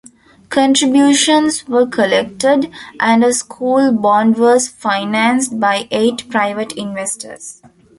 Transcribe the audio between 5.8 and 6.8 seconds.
eight private